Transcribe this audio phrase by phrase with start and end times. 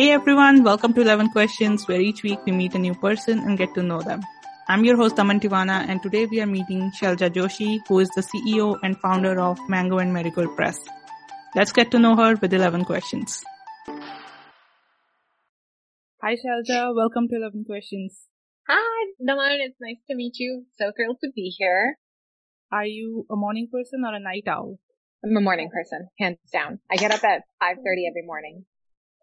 [0.00, 3.58] Hey everyone, welcome to 11 Questions, where each week we meet a new person and
[3.58, 4.22] get to know them.
[4.66, 8.22] I'm your host Aman Tivana, and today we are meeting Sailaja Joshi, who is the
[8.22, 10.80] CEO and founder of Mango and Marigold Press.
[11.54, 13.44] Let's get to know her with 11 questions.
[16.22, 18.26] Hi Sailaja, welcome to 11 Questions.
[18.68, 20.64] Hi, Naman, it's nice to meet you.
[20.78, 21.98] So thrilled to be here.
[22.72, 24.78] Are you a morning person or a night owl?
[25.22, 26.78] I'm a morning person, hands down.
[26.90, 28.64] I get up at 5.30 every morning.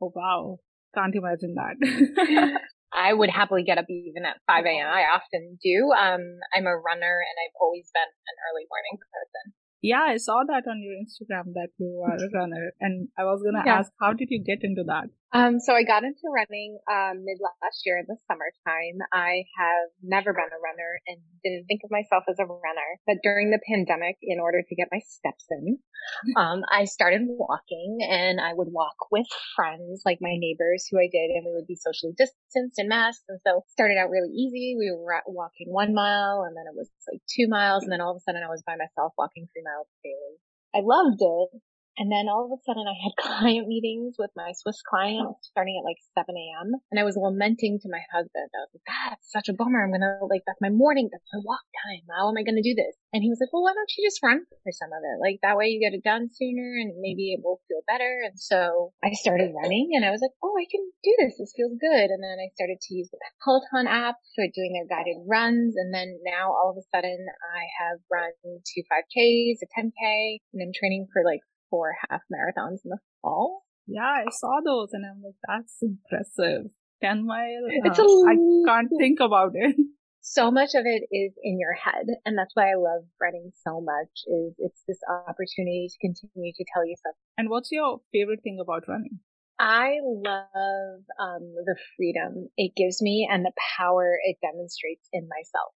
[0.02, 0.60] Oh wow.
[0.96, 1.76] Can't imagine that.
[2.94, 4.88] I would happily get up even at 5 a.m.
[4.88, 5.92] I often do.
[5.92, 9.54] Um, I'm a runner and I've always been an early morning person.
[9.82, 13.44] Yeah, I saw that on your Instagram that you are a runner and I was
[13.44, 13.80] gonna yeah.
[13.80, 15.10] ask, how did you get into that?
[15.34, 19.04] Um, so I got into running, um, mid last year in the summertime.
[19.12, 23.18] I have never been a runner and didn't think of myself as a runner, but
[23.24, 25.80] during the pandemic, in order to get my steps in,
[26.38, 31.10] um, I started walking and I would walk with friends, like my neighbors who I
[31.12, 33.28] did, and we would be socially distanced and masked.
[33.28, 34.76] And so it started out really easy.
[34.80, 37.84] We were walking one mile and then it was like two miles.
[37.84, 40.40] And then all of a sudden I was by myself walking three miles daily.
[40.72, 41.62] I loved it.
[41.98, 45.82] And then all of a sudden I had client meetings with my Swiss client starting
[45.82, 46.78] at like 7 a.m.
[46.94, 48.54] And I was lamenting to my husband.
[48.54, 49.82] I was like, that's such a bummer.
[49.82, 51.10] I'm going to like, that's my morning.
[51.10, 52.06] That's my walk time.
[52.14, 52.94] How am I going to do this?
[53.18, 55.18] And he was like, well, why don't you just run for some of it?
[55.18, 58.22] Like that way you get it done sooner and maybe it will feel better.
[58.22, 61.42] And so I started running and I was like, oh, I can do this.
[61.42, 62.14] This feels good.
[62.14, 65.74] And then I started to use the Peloton app for doing their guided runs.
[65.74, 70.62] And then now all of a sudden I have run two 5Ks, a 10K, and
[70.62, 73.64] I'm training for like four half marathons in the fall.
[73.88, 76.72] Yeah, I saw those and I'm like, that's impressive.
[77.02, 77.64] 10 mile.
[77.70, 79.76] It's uh, a, I can't think about it.
[80.30, 82.06] So much of it is in your head.
[82.26, 86.66] And that's why I love running so much is it's this opportunity to continue to
[86.74, 87.16] tell yourself.
[87.38, 89.20] And what's your favorite thing about running?
[89.58, 95.72] I love um, the freedom it gives me and the power it demonstrates in myself.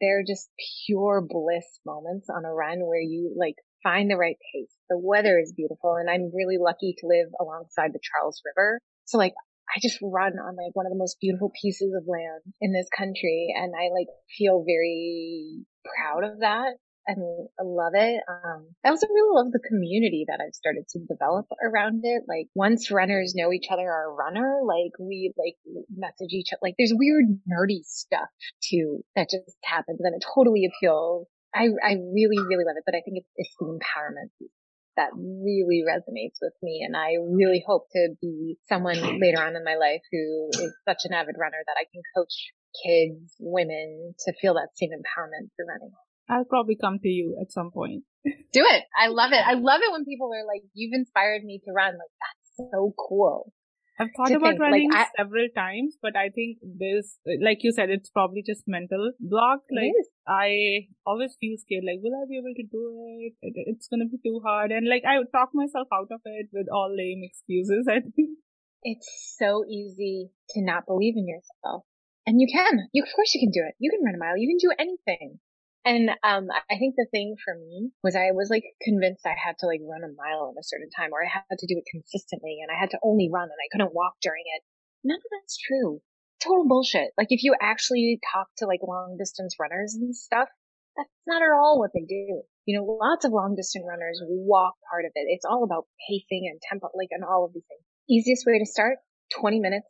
[0.00, 0.50] They're just
[0.86, 3.56] pure bliss moments on a run where you like
[3.86, 4.74] find the right pace.
[4.90, 8.80] The weather is beautiful and I'm really lucky to live alongside the Charles River.
[9.04, 9.34] So like
[9.70, 12.88] I just run on like one of the most beautiful pieces of land in this
[12.96, 16.74] country and I like feel very proud of that
[17.06, 18.20] and I love it.
[18.28, 22.22] Um, I also really love the community that I've started to develop around it.
[22.26, 25.54] Like once runners know each other are a runner, like we like
[25.94, 26.58] message each other.
[26.62, 28.28] Like there's weird nerdy stuff
[28.62, 32.94] too that just happens and it totally appeals I, I really, really love it, but
[32.94, 34.52] I think it's, it's the empowerment piece
[34.96, 36.84] that really resonates with me.
[36.84, 41.04] And I really hope to be someone later on in my life who is such
[41.04, 42.52] an avid runner that I can coach
[42.84, 45.92] kids, women to feel that same empowerment through running.
[46.28, 48.04] I'll probably come to you at some point.
[48.24, 48.82] Do it.
[48.98, 49.46] I love it.
[49.46, 51.92] I love it when people are like, you've inspired me to run.
[51.92, 53.52] Like, that's so cool.
[53.98, 54.60] I've thought about think.
[54.60, 58.64] running like, I, several times, but I think this, like you said, it's probably just
[58.66, 59.60] mental block.
[59.72, 59.92] Like
[60.28, 61.84] I always feel scared.
[61.86, 62.82] Like, will I be able to do
[63.24, 63.34] it?
[63.42, 66.66] It's gonna be too hard, and like I would talk myself out of it with
[66.72, 67.88] all lame excuses.
[67.90, 68.36] I think
[68.82, 71.84] it's so easy to not believe in yourself,
[72.26, 72.88] and you can.
[72.92, 73.76] You of course you can do it.
[73.78, 74.36] You can run a mile.
[74.36, 75.40] You can do anything.
[75.86, 79.54] And um, I think the thing for me was I was like convinced I had
[79.62, 81.86] to like run a mile in a certain time, or I had to do it
[81.86, 84.62] consistently, and I had to only run, and I couldn't walk during it.
[85.06, 86.02] None of that's true.
[86.42, 87.14] Total bullshit.
[87.16, 90.48] Like if you actually talk to like long distance runners and stuff,
[90.96, 92.42] that's not at all what they do.
[92.66, 95.30] You know, lots of long distance runners walk part of it.
[95.30, 97.86] It's all about pacing and tempo, like, and all of these things.
[98.10, 98.98] Easiest way to start,
[99.38, 99.86] 20 minutes,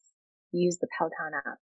[0.53, 1.57] use the Peloton app.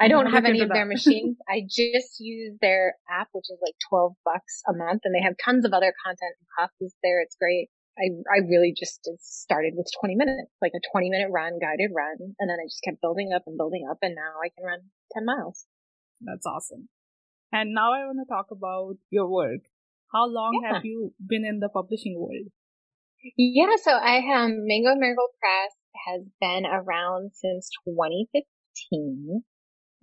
[0.00, 1.36] I don't have any of their machines.
[1.48, 5.34] I just use their app, which is like 12 bucks a month and they have
[5.42, 7.22] tons of other content and classes there.
[7.22, 7.68] It's great.
[7.98, 12.16] I, I really just started with 20 minutes, like a 20 minute run, guided run.
[12.40, 13.98] And then I just kept building up and building up.
[14.00, 14.80] And now I can run
[15.12, 15.66] 10 miles.
[16.22, 16.88] That's awesome.
[17.52, 19.60] And now I want to talk about your work.
[20.12, 20.74] How long yeah.
[20.74, 22.48] have you been in the publishing world?
[23.36, 23.76] Yeah.
[23.82, 25.72] So I, um, Mango Marigold Press
[26.06, 29.44] has been around since 2015.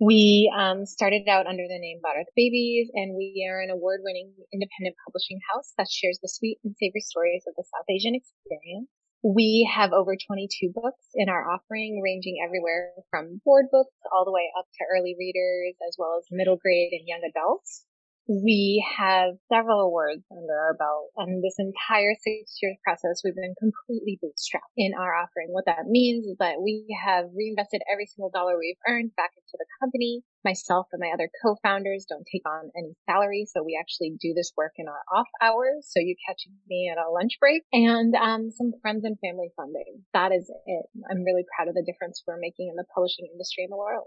[0.00, 4.96] We um, started out under the name Bharat Babies, and we are an award-winning independent
[5.04, 8.88] publishing house that shares the sweet and savory stories of the South Asian experience.
[9.22, 14.32] We have over 22 books in our offering, ranging everywhere from board books all the
[14.32, 17.84] way up to early readers, as well as middle grade and young adults.
[18.30, 23.58] We have several awards under our belt and this entire six years process, we've been
[23.58, 25.50] completely bootstrapped in our offering.
[25.50, 29.58] What that means is that we have reinvested every single dollar we've earned back into
[29.58, 30.22] the company.
[30.44, 33.50] Myself and my other co-founders don't take on any salary.
[33.50, 35.90] So we actually do this work in our off hours.
[35.90, 40.06] So you catch me at a lunch break and, um, some friends and family funding.
[40.14, 40.86] That is it.
[41.10, 44.06] I'm really proud of the difference we're making in the publishing industry in the world.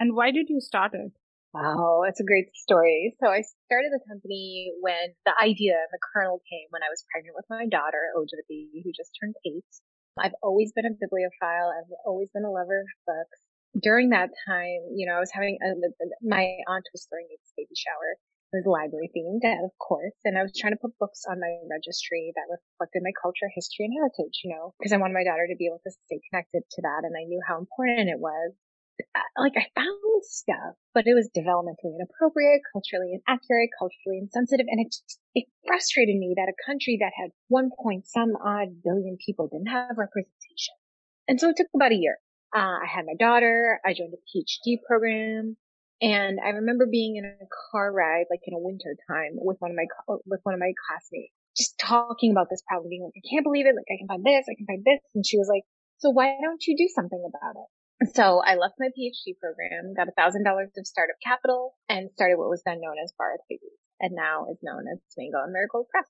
[0.00, 1.12] And why did you start it?
[1.52, 3.16] Wow, that's a great story.
[3.18, 7.34] So I started the company when the idea, the kernel came when I was pregnant
[7.34, 9.66] with my daughter, Ojati, who just turned eight.
[10.14, 11.74] I've always been a bibliophile.
[11.74, 13.38] I've always been a lover of books.
[13.82, 15.74] During that time, you know, I was having a,
[16.22, 18.14] my aunt was throwing me this baby shower.
[18.54, 21.54] It was library themed, of course, and I was trying to put books on my
[21.70, 25.46] registry that reflected my culture, history, and heritage, you know, because I wanted my daughter
[25.46, 28.58] to be able to stay connected to that, and I knew how important it was
[29.38, 34.94] like I found stuff, but it was developmentally inappropriate, culturally inaccurate, culturally insensitive, and it
[35.34, 39.68] it frustrated me that a country that had one point some odd billion people didn't
[39.68, 40.74] have representation.
[41.28, 42.18] And so it took about a year.
[42.54, 45.56] Uh, I had my daughter, I joined a PhD program,
[46.02, 49.70] and I remember being in a car ride, like in a winter time, with one
[49.70, 49.86] of my
[50.26, 53.66] with one of my classmates, just talking about this problem, being like, I can't believe
[53.66, 55.62] it, like I can find this, I can find this, and she was like,
[55.98, 57.68] so why don't you do something about it?
[58.08, 62.38] So I left my PhD program, got a thousand dollars of startup capital, and started
[62.38, 65.86] what was then known as Bharat Babies, and now is known as Mango and Marigold
[65.90, 66.08] Press.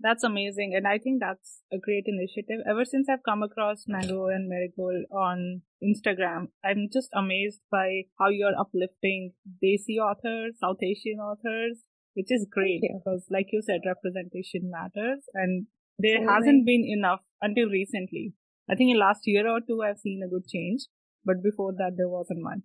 [0.00, 2.60] That's amazing, and I think that's a great initiative.
[2.68, 8.28] Ever since I've come across Mango and Marigold on Instagram, I'm just amazed by how
[8.28, 9.32] you're uplifting
[9.64, 15.66] Desi authors, South Asian authors, which is great because, like you said, representation matters, and
[15.98, 18.34] there hasn't been enough until recently.
[18.68, 20.84] I think in last year or two, I've seen a good change
[21.24, 22.64] but before that there wasn't much.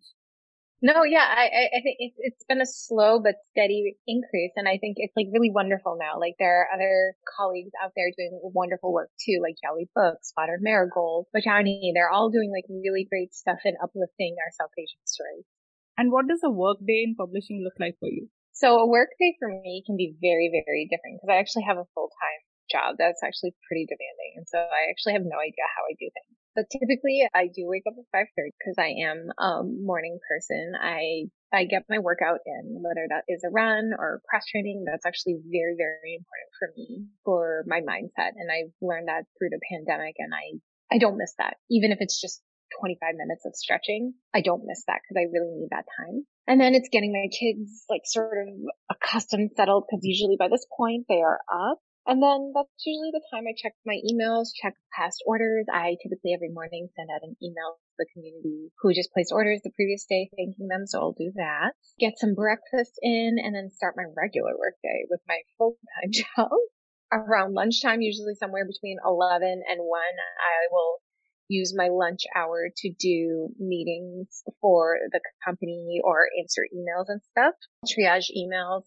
[0.82, 4.52] No, yeah, I, I think it's, it's been a slow but steady increase.
[4.56, 6.20] And I think it's like really wonderful now.
[6.20, 10.62] Like there are other colleagues out there doing wonderful work too, like Jolly Books, Modern
[10.62, 11.96] Marigold, Bajani.
[11.96, 15.48] They're all doing like really great stuff and uplifting our South Asian stories.
[15.98, 18.28] And what does a work day in publishing look like for you?
[18.52, 21.80] So a work day for me can be very, very different because I actually have
[21.80, 24.44] a full-time job that's actually pretty demanding.
[24.44, 26.36] And so I actually have no idea how I do things.
[26.56, 30.74] But typically I do wake up at 5.30 because I am a morning person.
[30.80, 34.86] I, I get my workout in, whether that is a run or cross training.
[34.88, 38.40] That's actually very, very important for me for my mindset.
[38.40, 41.58] And I've learned that through the pandemic and I, I don't miss that.
[41.70, 42.42] Even if it's just
[42.80, 46.26] 25 minutes of stretching, I don't miss that because I really need that time.
[46.48, 48.54] And then it's getting my kids like sort of
[48.90, 53.26] accustomed, settled because usually by this point they are up and then that's usually the
[53.34, 55.66] time I check my emails, check past orders.
[55.72, 59.62] I typically every morning send out an email to the community who just placed orders
[59.64, 60.86] the previous day, thanking them.
[60.86, 61.74] So I'll do that.
[62.00, 66.54] Get some breakfast in and then start my regular workday with my full-time job.
[67.12, 71.02] Around lunchtime, usually somewhere between 11 and 1, I will
[71.48, 77.54] use my lunch hour to do meetings for the company or answer emails and stuff,
[77.86, 78.84] triage emails,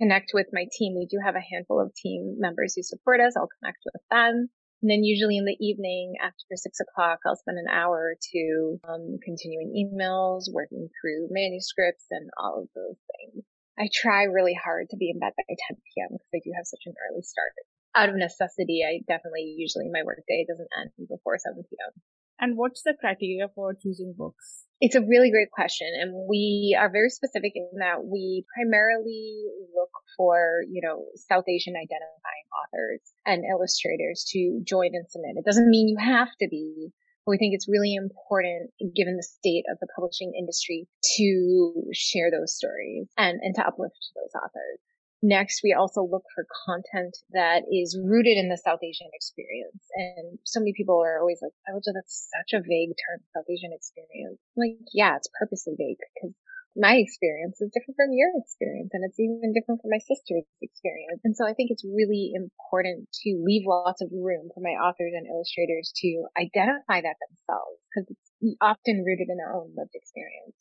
[0.00, 0.94] connect with my team.
[0.96, 3.34] We do have a handful of team members who support us.
[3.36, 4.48] I'll connect with them.
[4.82, 8.78] And then usually in the evening after six o'clock, I'll spend an hour or two
[8.86, 13.42] um, continuing emails, working through manuscripts and all of those things.
[13.78, 16.10] I try really hard to be in bed by 10 p.m.
[16.14, 17.54] because I do have such an early start.
[17.94, 21.92] Out of necessity, I definitely usually my workday doesn't end before 7 p.m.
[22.40, 24.64] And what's the criteria for choosing books?
[24.80, 25.88] It's a really great question.
[26.00, 29.42] And we are very specific in that we primarily
[29.74, 35.34] look for, you know, South Asian identifying authors and illustrators to join and submit.
[35.36, 36.90] It doesn't mean you have to be,
[37.26, 42.30] but we think it's really important given the state of the publishing industry to share
[42.30, 44.78] those stories and, and to uplift those authors.
[45.22, 49.82] Next, we also look for content that is rooted in the South Asian experience.
[49.94, 53.74] And so many people are always like, oh, that's such a vague term, South Asian
[53.74, 54.38] experience.
[54.54, 56.38] Like, yeah, it's purposely vague because
[56.78, 61.18] my experience is different from your experience and it's even different from my sister's experience.
[61.26, 65.18] And so I think it's really important to leave lots of room for my authors
[65.18, 70.54] and illustrators to identify that themselves because it's often rooted in their own lived experience.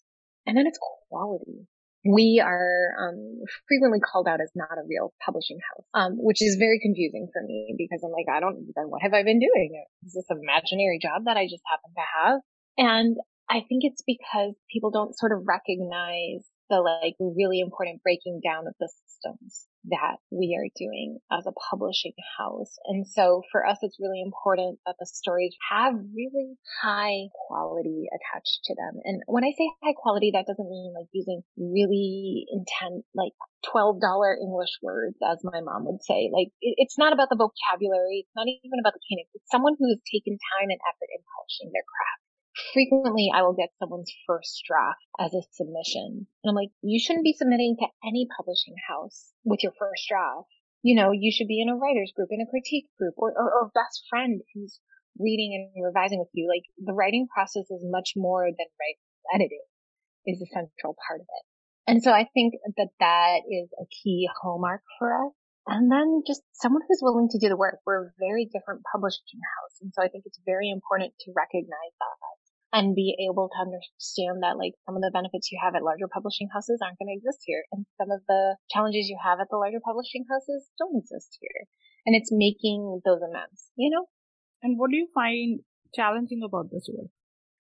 [0.49, 1.69] And then it's quality
[2.07, 6.55] we are um, frequently called out as not a real publishing house, um, which is
[6.55, 9.83] very confusing for me because I'm like, I don't, then what have I been doing?
[10.05, 12.39] Is this an imaginary job that I just happen to have?
[12.77, 13.17] And
[13.49, 18.67] I think it's because people don't sort of recognize the like really important breaking down
[18.67, 22.75] of the systems that we are doing as a publishing house.
[22.85, 28.59] And so for us, it's really important that the stories have really high quality attached
[28.65, 28.99] to them.
[29.03, 33.33] And when I say high quality, that doesn't mean like using really intense, like
[33.65, 33.99] $12
[34.39, 36.29] English words, as my mom would say.
[36.31, 38.27] Like, it's not about the vocabulary.
[38.27, 39.31] It's not even about the cadence.
[39.33, 42.26] It's someone who has taken time and effort in polishing their craft.
[42.73, 46.27] Frequently, I will get someone's first draft as a submission.
[46.43, 50.49] And I'm like, you shouldn't be submitting to any publishing house with your first draft.
[50.81, 53.51] You know, you should be in a writer's group, in a critique group, or, or,
[53.51, 54.79] or best friend who's
[55.19, 56.47] reading and revising with you.
[56.47, 59.01] Like, the writing process is much more than writing
[59.33, 59.65] editing
[60.25, 61.45] is a central part of it.
[61.87, 65.33] And so I think that that is a key hallmark for us.
[65.67, 67.79] And then just someone who's willing to do the work.
[67.85, 69.75] We're a very different publishing house.
[69.81, 72.15] And so I think it's very important to recognize that
[72.73, 76.07] and be able to understand that like some of the benefits you have at larger
[76.11, 77.63] publishing houses aren't going to exist here.
[77.71, 81.67] And some of the challenges you have at the larger publishing houses don't exist here.
[82.05, 84.05] And it's making those amends, you know?
[84.63, 85.61] And what do you find
[85.95, 87.11] challenging about this work?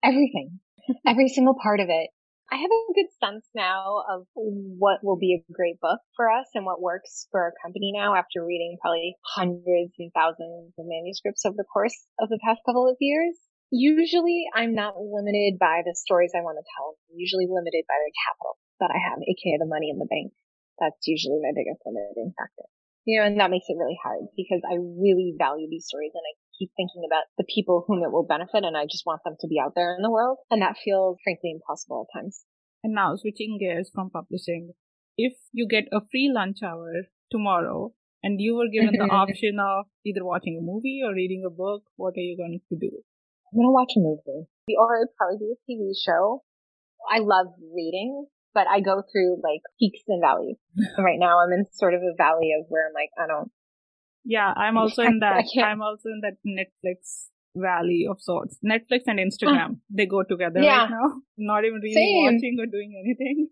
[0.03, 0.59] Everything.
[1.07, 2.11] Every single part of it.
[2.51, 6.47] I have a good sense now of what will be a great book for us
[6.55, 11.45] and what works for our company now after reading probably hundreds and thousands of manuscripts
[11.45, 13.35] over the course of the past couple of years.
[13.71, 16.95] Usually I'm not limited by the stories I want to tell.
[17.11, 20.33] I'm usually limited by the capital that I have, aka the money in the bank.
[20.79, 22.69] That's usually my biggest limiting factor.
[23.07, 26.23] You know, and that makes it really hard because I really value these stories and
[26.27, 29.37] I keep thinking about the people whom it will benefit and I just want them
[29.39, 30.39] to be out there in the world.
[30.51, 32.45] And that feels frankly impossible at times.
[32.83, 34.75] And now switching gears from publishing,
[35.17, 39.87] if you get a free lunch hour tomorrow and you were given the option of
[40.05, 42.91] either watching a movie or reading a book, what are you going to do?
[43.57, 44.47] I'm to watch a movie.
[44.77, 46.43] Or I'd probably do a TV show.
[47.09, 50.57] I love reading, but I go through like peaks and valleys.
[50.99, 53.51] right now I'm in sort of a valley of where I'm like, I don't,
[54.25, 55.45] yeah, I'm also in that.
[55.63, 58.59] I'm also in that Netflix valley of sorts.
[58.65, 59.81] Netflix and Instagram, ah.
[59.89, 60.83] they go together yeah.
[60.83, 61.21] right now.
[61.39, 62.25] Not even really Same.
[62.25, 63.49] watching or doing anything.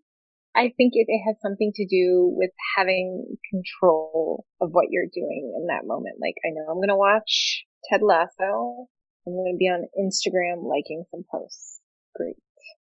[0.56, 5.52] I think it, it has something to do with having control of what you're doing
[5.56, 6.16] in that moment.
[6.20, 8.86] Like, I know I'm going to watch Ted Lasso.
[9.26, 11.80] I'm going to be on Instagram liking some posts.
[12.14, 12.36] Great.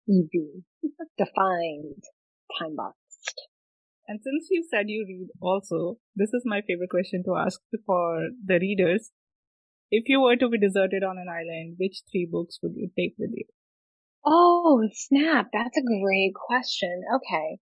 [0.09, 0.63] Easy.
[1.17, 2.03] Defined.
[2.59, 3.41] Time boxed.
[4.07, 8.29] And since you said you read also, this is my favorite question to ask for
[8.45, 9.11] the readers.
[9.91, 13.15] If you were to be deserted on an island, which three books would you take
[13.17, 13.45] with you?
[14.25, 15.47] Oh, snap.
[15.53, 17.03] That's a great question.
[17.15, 17.59] Okay.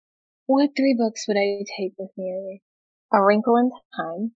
[0.45, 2.61] What three books would I take with me?
[3.13, 4.31] A Wrinkle in Time.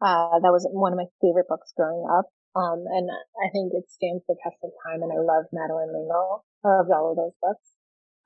[0.00, 2.26] Uh, that was one of my favorite books growing up.
[2.54, 6.44] Um, and I think it stands the test of time and I love Madeleine L'Engle.
[6.64, 7.74] I loved all of those books.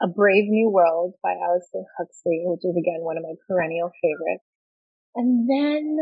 [0.00, 4.44] A Brave New World by Aldous Huxley, which is again one of my perennial favorites.
[5.16, 5.96] And then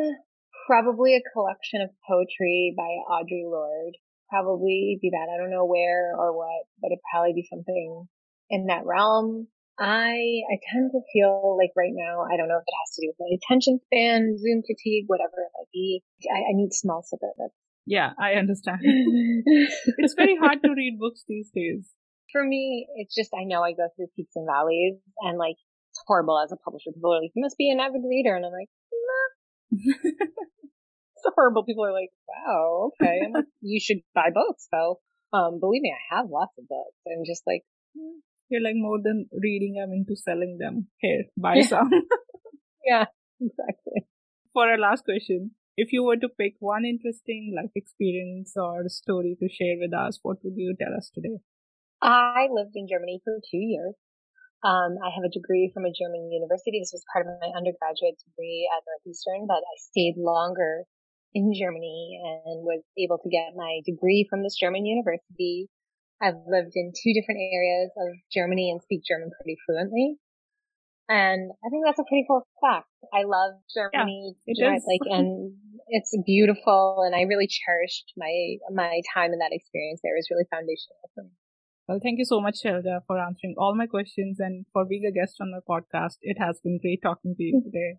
[0.67, 3.97] probably a collection of poetry by Audre Lorde.
[4.29, 5.31] Probably be that.
[5.33, 8.09] I don't know where or what, but it'd probably be something
[8.51, 9.47] in that realm.
[9.79, 13.03] I, I tend to feel like right now, I don't know if it has to
[13.03, 16.03] do with my attention span, Zoom fatigue, whatever it might be.
[16.27, 17.55] I, I need small snippets.
[17.87, 18.81] Yeah, I understand.
[18.85, 21.95] it's very hard to read books these days
[22.37, 25.57] for me, it's just I know I go through peaks and valleys, and like
[25.91, 26.93] it's horrible as a publisher.
[26.93, 28.69] People are like, "You must be an avid reader," and I'm like,
[29.09, 29.29] nah.
[29.73, 31.65] it's horrible.
[31.65, 35.01] People are like, "Wow, okay." Like, "You should buy books, So,
[35.33, 37.65] Um, believe me, I have lots of books, and just like
[37.97, 38.21] hmm.
[38.49, 39.81] you're like more than reading.
[39.83, 40.89] I'm into selling them.
[40.99, 41.91] Here, buy some.
[42.85, 43.07] yeah,
[43.41, 44.05] exactly.
[44.53, 49.37] For our last question, if you were to pick one interesting life experience or story
[49.41, 51.39] to share with us, what would you tell us today?
[52.03, 53.95] I lived in Germany for two years.
[54.65, 56.81] Um, I have a degree from a German university.
[56.81, 60.85] This was part of my undergraduate degree at Northeastern, but I stayed longer
[61.35, 65.69] in Germany and was able to get my degree from this German university.
[66.21, 70.17] I've lived in two different areas of Germany and speak German pretty fluently.
[71.09, 72.91] And I think that's a pretty cool fact.
[73.15, 75.55] I love Germany, yeah, like, and
[75.87, 77.05] it's beautiful.
[77.07, 80.01] And I really cherished my my time in that experience.
[80.03, 81.31] There was really foundational for me.
[81.87, 85.13] Well, thank you so much, Sailaja, for answering all my questions and for being a
[85.13, 86.17] guest on my podcast.
[86.23, 87.71] It has been great talking to you mm-hmm.
[87.71, 87.99] today.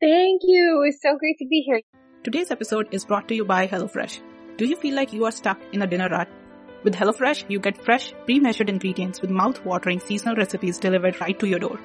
[0.00, 0.82] Thank you.
[0.86, 1.82] It's so great to be here.
[2.24, 4.20] Today's episode is brought to you by HelloFresh.
[4.56, 6.28] Do you feel like you are stuck in a dinner rut?
[6.84, 11.58] With HelloFresh, you get fresh, pre-measured ingredients with mouth-watering seasonal recipes delivered right to your
[11.58, 11.78] door.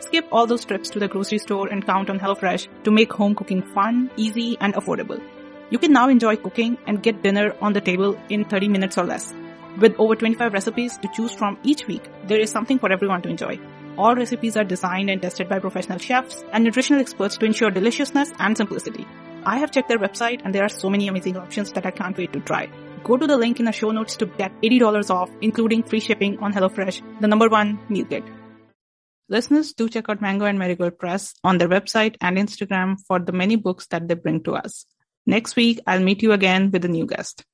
[0.00, 3.34] Skip all those trips to the grocery store and count on HelloFresh to make home
[3.34, 5.22] cooking fun, easy, and affordable.
[5.70, 9.04] You can now enjoy cooking and get dinner on the table in 30 minutes or
[9.04, 9.34] less.
[9.78, 13.28] With over 25 recipes to choose from each week, there is something for everyone to
[13.28, 13.58] enjoy.
[13.98, 18.32] All recipes are designed and tested by professional chefs and nutritional experts to ensure deliciousness
[18.38, 19.06] and simplicity.
[19.44, 22.16] I have checked their website and there are so many amazing options that I can't
[22.16, 22.68] wait to try.
[23.04, 26.38] Go to the link in the show notes to get $80 off, including free shipping
[26.40, 28.24] on HelloFresh, the number one meal kit.
[29.28, 33.32] Listeners, do check out Mango and Marigold Press on their website and Instagram for the
[33.32, 34.86] many books that they bring to us.
[35.26, 37.44] Next week, I'll meet you again with a new guest.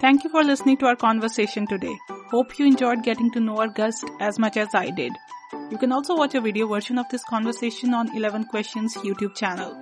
[0.00, 1.96] Thank you for listening to our conversation today.
[2.30, 5.12] Hope you enjoyed getting to know our guest as much as I did.
[5.70, 9.76] You can also watch a video version of this conversation on 11 Questions YouTube channel.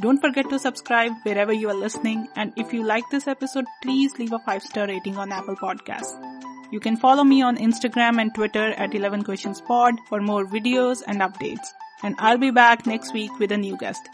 [0.00, 4.18] Don't forget to subscribe wherever you are listening and if you like this episode, please
[4.18, 6.33] leave a 5 star rating on Apple Podcasts.
[6.74, 11.04] You can follow me on Instagram and Twitter at 11 Questions Pod for more videos
[11.06, 11.68] and updates.
[12.02, 14.08] And I'll be back next week with a new guest.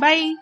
[0.00, 0.34] Bye!